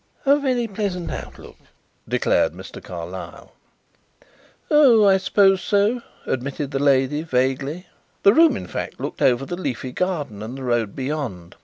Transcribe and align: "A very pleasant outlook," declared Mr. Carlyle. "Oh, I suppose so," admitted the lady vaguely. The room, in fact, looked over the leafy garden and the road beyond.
"A 0.25 0.39
very 0.39 0.65
pleasant 0.65 1.11
outlook," 1.11 1.57
declared 2.09 2.53
Mr. 2.53 2.83
Carlyle. 2.83 3.51
"Oh, 4.71 5.05
I 5.07 5.17
suppose 5.17 5.61
so," 5.61 6.01
admitted 6.25 6.71
the 6.71 6.79
lady 6.79 7.21
vaguely. 7.21 7.85
The 8.23 8.33
room, 8.33 8.57
in 8.57 8.65
fact, 8.65 8.99
looked 8.99 9.21
over 9.21 9.45
the 9.45 9.55
leafy 9.61 9.91
garden 9.91 10.41
and 10.41 10.57
the 10.57 10.63
road 10.63 10.95
beyond. 10.95 11.55